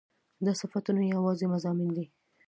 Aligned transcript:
دا 0.45 0.51
صفتونه 0.61 1.01
يواځې 1.15 1.45
مضامين 1.53 1.89
دي 1.97 2.05